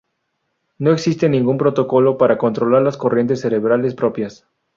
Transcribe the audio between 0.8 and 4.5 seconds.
existe ningún protocolo para controlar las corrientes cerebrales propias.